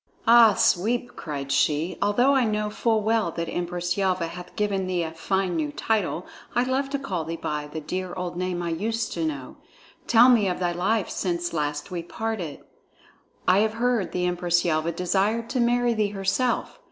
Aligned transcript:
"Ah, 0.25 0.55
Sweep!" 0.55 1.15
cried 1.15 1.51
she, 1.51 1.95
"although 2.01 2.33
I 2.33 2.43
know 2.43 2.71
full 2.71 3.03
well 3.03 3.29
that 3.33 3.47
Empress 3.47 3.97
Yelva 3.97 4.29
hath 4.29 4.55
given 4.55 4.87
thee 4.87 5.03
a 5.03 5.11
fine 5.11 5.55
new 5.55 5.71
title, 5.71 6.25
I 6.55 6.63
love 6.63 6.89
to 6.89 6.97
call 6.97 7.23
thee 7.23 7.35
by 7.35 7.67
the 7.67 7.81
dear 7.81 8.11
old 8.15 8.35
name 8.35 8.63
I 8.63 8.69
used 8.69 9.13
to 9.13 9.23
know. 9.23 9.57
Tell 10.07 10.27
me 10.27 10.47
of 10.47 10.57
thy 10.57 10.71
life 10.71 11.11
since 11.11 11.53
last 11.53 11.91
we 11.91 12.01
parted. 12.01 12.61
I 13.47 13.59
have 13.59 13.73
heard 13.75 14.11
the 14.11 14.25
Empress 14.25 14.65
Yelva 14.65 14.91
desired 14.91 15.51
to 15.51 15.59
marry 15.59 15.93
thee 15.93 16.07
herself. 16.09 16.79